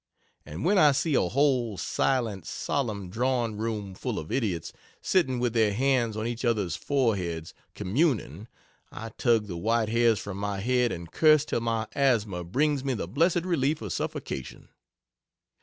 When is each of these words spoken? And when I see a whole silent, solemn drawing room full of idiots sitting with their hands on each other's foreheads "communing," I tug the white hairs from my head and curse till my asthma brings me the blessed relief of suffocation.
And 0.47 0.65
when 0.65 0.79
I 0.79 0.93
see 0.93 1.13
a 1.13 1.21
whole 1.29 1.77
silent, 1.77 2.47
solemn 2.47 3.11
drawing 3.11 3.57
room 3.57 3.93
full 3.93 4.17
of 4.17 4.31
idiots 4.31 4.73
sitting 4.99 5.37
with 5.39 5.53
their 5.53 5.73
hands 5.73 6.17
on 6.17 6.25
each 6.25 6.43
other's 6.43 6.75
foreheads 6.75 7.53
"communing," 7.75 8.47
I 8.91 9.09
tug 9.09 9.45
the 9.45 9.57
white 9.57 9.89
hairs 9.89 10.17
from 10.17 10.37
my 10.39 10.59
head 10.59 10.91
and 10.91 11.11
curse 11.11 11.45
till 11.45 11.61
my 11.61 11.85
asthma 11.93 12.43
brings 12.43 12.83
me 12.83 12.95
the 12.95 13.07
blessed 13.07 13.45
relief 13.45 13.79
of 13.83 13.93
suffocation. 13.93 14.69